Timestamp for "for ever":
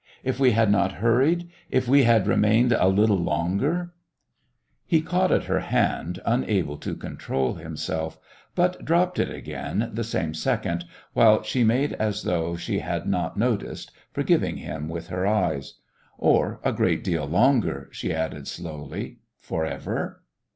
19.37-20.23